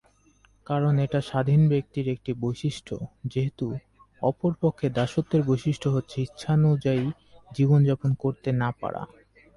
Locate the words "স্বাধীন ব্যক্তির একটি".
1.21-2.31